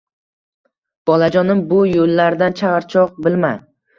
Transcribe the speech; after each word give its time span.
Bolajonim 1.09 1.61
bu 1.73 1.83
yullarda 1.91 2.49
charchoq 2.63 3.13
bilma 3.27 3.55